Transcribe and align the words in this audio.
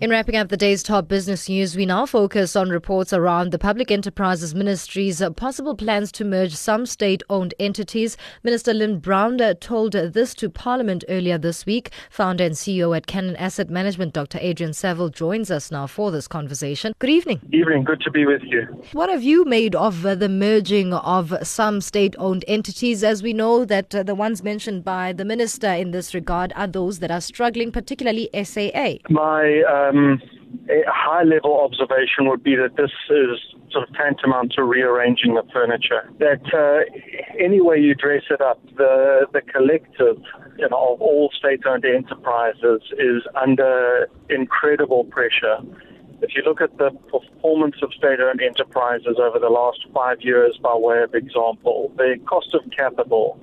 In 0.00 0.08
wrapping 0.08 0.36
up 0.36 0.48
the 0.48 0.56
day's 0.56 0.82
top 0.82 1.08
business 1.08 1.46
news, 1.46 1.76
we 1.76 1.84
now 1.84 2.06
focus 2.06 2.56
on 2.56 2.70
reports 2.70 3.12
around 3.12 3.52
the 3.52 3.58
Public 3.58 3.90
Enterprises 3.90 4.54
Ministry's 4.54 5.22
possible 5.36 5.76
plans 5.76 6.10
to 6.12 6.24
merge 6.24 6.54
some 6.54 6.86
state 6.86 7.22
owned 7.28 7.52
entities. 7.60 8.16
Minister 8.42 8.72
Lynne 8.72 8.98
Brown 8.98 9.36
told 9.60 9.92
this 9.92 10.34
to 10.36 10.48
Parliament 10.48 11.04
earlier 11.10 11.36
this 11.36 11.66
week. 11.66 11.90
Founder 12.08 12.44
and 12.44 12.54
CEO 12.54 12.96
at 12.96 13.06
Cannon 13.06 13.36
Asset 13.36 13.68
Management, 13.68 14.14
Dr. 14.14 14.38
Adrian 14.40 14.72
Saville, 14.72 15.10
joins 15.10 15.50
us 15.50 15.70
now 15.70 15.86
for 15.86 16.10
this 16.10 16.26
conversation. 16.26 16.94
Good 16.98 17.10
evening. 17.10 17.42
Evening, 17.52 17.84
good 17.84 18.00
to 18.00 18.10
be 18.10 18.24
with 18.24 18.40
you. 18.42 18.62
What 18.94 19.10
have 19.10 19.22
you 19.22 19.44
made 19.44 19.74
of 19.74 20.06
uh, 20.06 20.14
the 20.14 20.30
merging 20.30 20.94
of 20.94 21.34
some 21.46 21.82
state 21.82 22.16
owned 22.18 22.46
entities? 22.48 23.04
As 23.04 23.22
we 23.22 23.34
know 23.34 23.66
that 23.66 23.94
uh, 23.94 24.02
the 24.02 24.14
ones 24.14 24.42
mentioned 24.42 24.82
by 24.82 25.12
the 25.12 25.26
minister 25.26 25.68
in 25.68 25.90
this 25.90 26.14
regard 26.14 26.54
are 26.56 26.66
those 26.66 27.00
that 27.00 27.10
are 27.10 27.20
struggling, 27.20 27.70
particularly 27.70 28.30
SAA. 28.32 28.94
My 29.10 29.60
uh, 29.68 29.89
um, 29.90 30.22
a 30.68 30.82
high 30.86 31.22
level 31.22 31.60
observation 31.60 32.28
would 32.28 32.42
be 32.42 32.56
that 32.56 32.76
this 32.76 32.90
is 33.08 33.38
sort 33.70 33.88
of 33.88 33.94
tantamount 33.94 34.52
to 34.52 34.64
rearranging 34.64 35.34
the 35.34 35.44
furniture. 35.52 36.10
That 36.18 36.42
uh, 36.52 36.80
any 37.38 37.60
way 37.60 37.78
you 37.78 37.94
dress 37.94 38.22
it 38.30 38.40
up, 38.40 38.60
the 38.76 39.26
the 39.32 39.42
collective 39.42 40.18
you 40.58 40.68
know, 40.68 40.94
of 40.94 41.00
all 41.00 41.30
state-owned 41.36 41.84
enterprises 41.84 42.82
is 42.98 43.22
under 43.40 44.08
incredible 44.28 45.04
pressure. 45.04 45.58
If 46.22 46.34
you 46.34 46.42
look 46.44 46.60
at 46.60 46.76
the 46.76 46.90
performance 47.10 47.76
of 47.82 47.94
state-owned 47.94 48.42
enterprises 48.42 49.16
over 49.18 49.38
the 49.38 49.48
last 49.48 49.86
five 49.94 50.20
years, 50.20 50.58
by 50.62 50.74
way 50.74 51.02
of 51.02 51.14
example, 51.14 51.92
the 51.96 52.16
cost 52.26 52.54
of 52.54 52.60
capital 52.76 53.40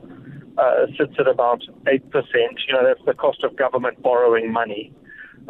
uh, 0.57 0.85
sits 0.97 1.13
at 1.19 1.27
about 1.27 1.63
eight 1.87 2.07
percent. 2.11 2.59
You 2.67 2.73
know, 2.73 2.83
that's 2.85 3.03
the 3.05 3.13
cost 3.13 3.43
of 3.43 3.55
government 3.55 4.01
borrowing 4.01 4.51
money. 4.51 4.93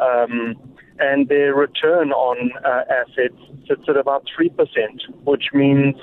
Um, 0.00 0.56
and 1.00 1.28
their 1.28 1.54
return 1.54 2.12
on 2.12 2.50
uh, 2.64 2.82
assets 2.90 3.36
sits 3.68 3.82
at 3.88 3.96
about 3.96 4.24
3%, 4.38 4.50
which 5.24 5.50
means 5.52 5.94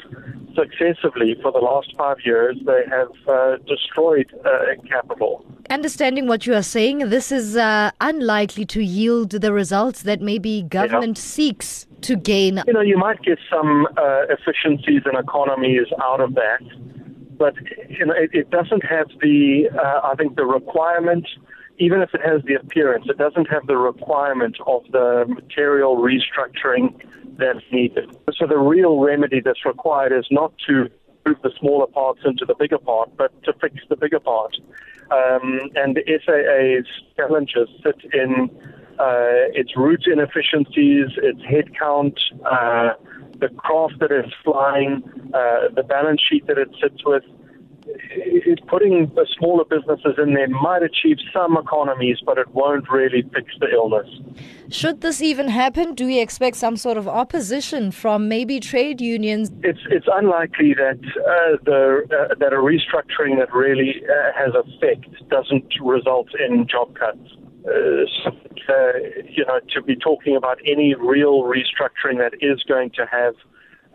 successively 0.55 1.35
for 1.41 1.51
the 1.51 1.59
last 1.59 1.93
five 1.97 2.17
years 2.23 2.55
they 2.65 2.83
have 2.89 3.09
uh, 3.27 3.57
destroyed 3.67 4.31
uh, 4.45 4.81
capital. 4.87 5.45
Understanding 5.69 6.27
what 6.27 6.45
you 6.45 6.53
are 6.53 6.63
saying, 6.63 7.09
this 7.09 7.31
is 7.31 7.57
uh, 7.57 7.91
unlikely 7.99 8.65
to 8.67 8.81
yield 8.81 9.31
the 9.31 9.51
results 9.51 10.03
that 10.03 10.21
maybe 10.21 10.61
government 10.61 11.17
yeah. 11.17 11.23
seeks 11.23 11.87
to 12.01 12.15
gain. 12.15 12.61
You 12.67 12.73
know, 12.73 12.81
you 12.81 12.97
might 12.97 13.21
get 13.21 13.39
some 13.49 13.87
uh, 13.97 14.23
efficiencies 14.29 15.01
and 15.05 15.17
economies 15.17 15.87
out 16.01 16.21
of 16.21 16.35
that, 16.35 16.61
but 17.37 17.55
you 17.89 18.05
know, 18.05 18.13
it, 18.13 18.29
it 18.33 18.49
doesn't 18.51 18.85
have 18.85 19.07
the, 19.21 19.69
uh, 19.73 20.07
I 20.07 20.15
think, 20.15 20.35
the 20.35 20.45
requirement 20.45 21.27
even 21.77 22.01
if 22.01 22.13
it 22.13 22.21
has 22.21 22.41
the 22.43 22.55
appearance, 22.55 23.05
it 23.09 23.17
doesn't 23.17 23.49
have 23.49 23.67
the 23.67 23.77
requirement 23.77 24.57
of 24.65 24.83
the 24.91 25.25
material 25.27 25.97
restructuring 25.97 26.93
that's 27.37 27.65
needed. 27.71 28.15
So 28.37 28.47
the 28.47 28.57
real 28.57 28.99
remedy 28.99 29.41
that's 29.41 29.65
required 29.65 30.13
is 30.13 30.25
not 30.31 30.53
to 30.67 30.89
move 31.25 31.37
the 31.43 31.51
smaller 31.59 31.87
parts 31.87 32.21
into 32.23 32.45
the 32.45 32.55
bigger 32.55 32.77
part, 32.77 33.15
but 33.17 33.31
to 33.43 33.53
fix 33.53 33.75
the 33.89 33.97
bigger 33.97 34.19
part. 34.19 34.55
Um, 35.11 35.69
and 35.75 35.95
the 35.95 36.03
SAA's 36.07 36.87
challenges 37.15 37.67
sit 37.83 38.13
in 38.13 38.49
uh, 38.99 39.51
its 39.53 39.75
root 39.75 40.05
inefficiencies, 40.07 41.09
its 41.17 41.41
headcount, 41.41 42.17
uh, 42.45 42.93
the 43.39 43.49
craft 43.49 43.99
that 43.99 44.11
it's 44.11 44.33
flying, 44.43 45.03
uh, 45.33 45.67
the 45.75 45.83
balance 45.83 46.21
sheet 46.21 46.47
that 46.47 46.57
it 46.57 46.69
sits 46.81 47.03
with, 47.05 47.23
putting 48.67 49.11
the 49.15 49.25
smaller 49.37 49.63
businesses 49.65 50.15
in 50.17 50.33
there 50.33 50.47
might 50.47 50.83
achieve 50.83 51.17
some 51.33 51.57
economies, 51.57 52.17
but 52.25 52.37
it 52.37 52.47
won't 52.49 52.89
really 52.89 53.23
fix 53.33 53.53
the 53.59 53.69
illness. 53.71 54.07
Should 54.69 55.01
this 55.01 55.21
even 55.21 55.47
happen, 55.47 55.93
do 55.93 56.05
we 56.05 56.19
expect 56.19 56.57
some 56.57 56.77
sort 56.77 56.97
of 56.97 57.07
opposition 57.07 57.91
from 57.91 58.27
maybe 58.27 58.59
trade 58.59 59.01
unions? 59.01 59.51
It's 59.63 59.79
it's 59.89 60.07
unlikely 60.11 60.73
that 60.73 60.99
uh, 60.99 61.57
the 61.63 62.05
uh, 62.11 62.35
that 62.39 62.53
a 62.53 62.57
restructuring 62.57 63.37
that 63.39 63.53
really 63.53 64.01
uh, 64.03 64.31
has 64.35 64.53
effect 64.55 65.07
doesn't 65.29 65.71
result 65.81 66.27
in 66.39 66.67
job 66.67 66.95
cuts. 66.95 67.29
Uh, 67.67 68.05
you 69.27 69.43
know, 69.47 69.59
to 69.73 69.81
be 69.81 69.95
talking 69.95 70.35
about 70.35 70.59
any 70.67 70.93
real 70.93 71.43
restructuring 71.43 72.17
that 72.17 72.33
is 72.39 72.61
going 72.63 72.91
to 72.91 73.05
have 73.11 73.33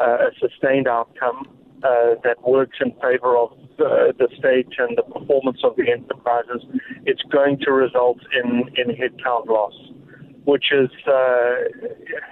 uh, 0.01 0.27
a 0.27 0.31
sustained 0.41 0.89
outcome 0.89 1.47
uh, 1.83 2.15
that 2.25 2.37
works 2.47 2.79
in 2.81 2.93
favor 3.01 3.37
of 3.37 3.51
the, 3.79 4.13
the 4.19 4.29
state 4.39 4.69
and 4.79 4.97
the 4.97 5.03
performance 5.03 5.61
of 5.65 5.75
the 5.77 5.91
enterprises, 5.91 6.63
it's 7.07 7.23
going 7.33 7.59
to 7.61 7.73
result 7.73 8.19
in, 8.43 8.65
in 8.77 8.95
headcount 8.95 9.47
loss, 9.47 9.75
which 10.45 10.67
is, 10.73 10.91
uh, 11.07 11.51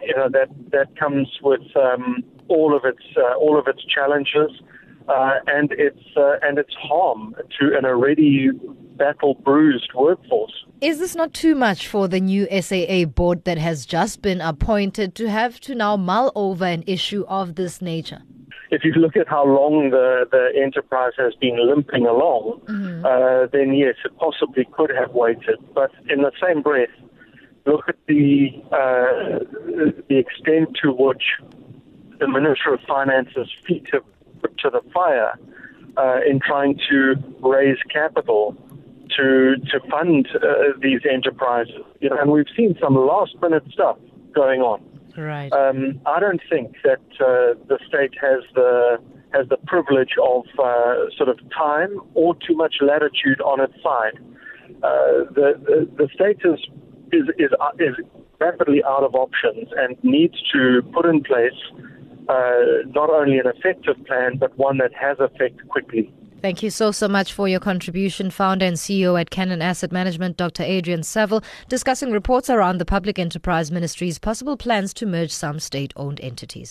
you 0.03 0.15
know, 0.17 0.29
that, 0.31 0.49
that 0.71 0.95
comes 0.99 1.29
with 1.43 1.63
um, 1.77 2.23
all 2.49 2.77
of 2.77 2.85
its, 2.85 3.03
uh, 3.17 3.37
all 3.39 3.59
of 3.59 3.67
its 3.67 3.85
challenges. 3.85 4.51
Uh, 5.09 5.39
and 5.47 5.73
its 5.73 6.03
uh, 6.19 6.35
and 6.43 6.59
its 6.59 6.75
harm 6.75 7.35
to 7.59 7.75
an 7.79 7.87
already 7.87 8.51
battle 8.99 9.33
bruised 9.43 9.91
workforce. 9.95 10.53
Is 10.83 10.99
this 10.99 11.15
not 11.15 11.33
too 11.33 11.55
much 11.55 11.89
for 11.89 12.09
the 12.09 12.21
new 12.21 12.47
SAA 12.61 13.07
board 13.07 13.45
that 13.45 13.57
has 13.57 13.87
just 13.87 14.21
been 14.21 14.43
appointed 14.43 15.15
to 15.15 15.31
have 15.31 15.61
to 15.61 15.75
now 15.75 15.97
mull 15.97 16.31
over 16.35 16.67
an 16.67 16.85
issue 16.87 17.25
of 17.27 17.55
this 17.55 17.81
nature? 17.81 18.21
If 18.71 18.85
you 18.85 18.93
look 18.93 19.17
at 19.17 19.29
how 19.29 19.45
long 19.45 19.91
the, 19.91 20.27
the 20.31 20.51
enterprise 20.61 21.13
has 21.17 21.35
been 21.35 21.57
limping 21.67 22.07
along, 22.07 22.61
mm-hmm. 22.67 23.05
uh, 23.05 23.47
then 23.53 23.75
yes, 23.75 23.95
it 24.05 24.17
possibly 24.19 24.67
could 24.73 24.91
have 24.91 25.13
waited. 25.13 25.59
But 25.75 25.91
in 26.09 26.23
the 26.23 26.33
same 26.43 26.63
breath, 26.63 26.89
look 27.67 27.89
at 27.89 27.97
the 28.07 28.51
uh, 28.73 29.45
the 30.09 30.19
extent 30.19 30.77
to 30.83 30.93
which 30.93 31.25
the 32.19 32.29
Minister 32.29 32.75
of 32.75 32.81
Finance's 32.87 33.51
feet 33.67 33.87
have 33.93 34.05
put 34.41 34.57
to 34.59 34.71
the 34.71 34.83
fire 34.93 35.39
uh, 35.97 36.21
in 36.29 36.41
trying 36.41 36.79
to 36.91 37.15
raise 37.41 37.79
capital 37.91 38.57
to 39.17 39.57
to 39.71 39.81
fund 39.91 40.29
uh, 40.35 40.79
these 40.81 41.01
enterprises. 41.11 41.83
You 42.01 42.11
know, 42.11 42.19
and 42.21 42.31
we've 42.31 42.53
seen 42.57 42.77
some 42.81 42.95
last 42.95 43.35
minute 43.41 43.65
stuff 43.73 43.99
going 44.35 44.61
on. 44.61 44.83
Right. 45.19 45.53
Um, 45.53 46.01
I 46.07 46.21
don't 46.21 46.41
think 46.49 46.77
that 46.85 47.03
uh, 47.19 47.59
the 47.67 47.81
state 47.89 48.15
has 48.23 48.45
the 48.55 48.99
has 49.33 49.49
the 49.49 49.57
privilege 49.67 50.15
of 50.23 50.45
uh, 50.63 51.11
sort 51.17 51.29
of 51.29 51.39
time 51.51 52.01
or 52.15 52.37
too 52.37 52.55
much 52.55 52.77
latitude 52.81 53.41
on 53.41 53.61
its 53.61 53.75
side. 53.83 54.17
Uh, 54.83 55.27
the, 55.35 55.59
the, 55.67 55.91
the 55.99 56.09
state 56.15 56.39
is 56.45 56.61
is 57.11 57.29
is 57.37 57.51
uh, 57.61 57.71
is 57.81 57.97
rapidly 58.41 58.81
out 58.85 59.03
of 59.03 59.17
options 59.17 59.69
and 59.77 59.97
needs 60.05 60.37
to 60.53 60.83
put 60.95 61.05
in 61.05 61.21
place 61.25 61.59
uh, 62.29 62.87
not 62.95 63.11
only 63.11 63.39
an 63.39 63.47
effective 63.47 63.97
plan 64.07 64.37
but 64.39 64.57
one 64.57 64.79
that 64.79 64.93
has 64.95 65.19
effect 65.19 65.67
quickly. 65.67 66.13
Thank 66.41 66.63
you 66.63 66.71
so, 66.71 66.93
so 66.93 67.09
much 67.09 67.33
for 67.33 67.49
your 67.49 67.59
contribution. 67.59 68.31
Founder 68.31 68.65
and 68.65 68.77
CEO 68.77 69.21
at 69.21 69.31
Cannon 69.31 69.61
Asset 69.61 69.91
Management, 69.91 70.37
Dr. 70.37 70.63
Adrian 70.63 71.03
Saville, 71.03 71.43
discussing 71.69 72.13
reports 72.13 72.49
around 72.49 72.79
the 72.79 72.85
Public 72.85 73.19
Enterprise 73.19 73.73
Ministry's 73.73 74.21
possible 74.21 74.57
plans 74.57 74.95
to 74.95 75.07
merge 75.07 75.33
some 75.33 75.59
state 75.59 75.93
owned 75.97 76.21
entities. 76.21 76.67